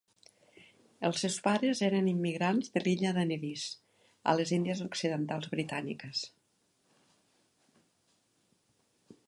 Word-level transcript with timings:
Els 1.09 1.19
seus 1.23 1.35
pares 1.47 1.81
eren 1.87 2.07
immigrants 2.11 2.71
de 2.77 2.83
l'illa 2.85 3.11
de 3.17 3.25
Nevis, 3.33 3.65
a 4.33 4.35
les 4.39 4.55
Índies 4.59 4.81
Occidentals 4.87 5.53
britàniques. 5.53 6.25